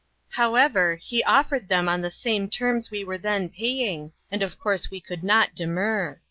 However, 0.31 0.95
he 0.95 1.23
offered 1.25 1.67
them 1.69 1.87
on 1.87 2.01
the 2.01 2.09
same 2.09 2.45
LOST 2.45 2.57
FRIENDS. 2.57 2.87
243 2.87 2.99
terms 3.05 3.05
we 3.05 3.05
were 3.07 3.19
then 3.21 3.49
paying, 3.49 4.11
and 4.31 4.41
of 4.41 4.57
course 4.57 4.89
we 4.89 4.99
could 4.99 5.23
not 5.23 5.53
demur. 5.53 6.19